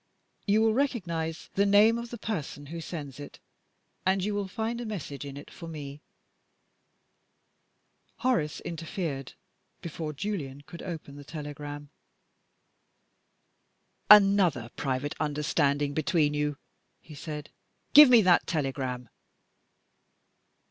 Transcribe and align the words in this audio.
"You 0.47 0.61
will 0.63 0.73
recognize 0.73 1.51
the 1.53 1.63
name 1.67 1.99
of 1.99 2.09
the 2.09 2.17
person 2.17 2.65
who 2.73 2.81
sends 2.81 3.19
it, 3.19 3.39
and 4.03 4.23
you 4.25 4.33
will 4.33 4.47
find 4.47 4.81
a 4.81 4.85
message 4.87 5.25
in 5.25 5.37
it 5.37 5.51
for 5.51 5.67
me." 5.67 6.01
Horace 8.15 8.61
interfered 8.61 9.35
before 9.79 10.11
Julian 10.11 10.61
could 10.61 10.81
open 10.81 11.17
the 11.17 11.23
telegram. 11.23 11.91
"Another 14.09 14.71
private 14.75 15.13
understanding 15.19 15.93
between 15.93 16.33
you!" 16.33 16.57
he 16.99 17.13
said. 17.13 17.51
"Give 17.93 18.09
me 18.09 18.23
that 18.23 18.47
telegram." 18.47 19.07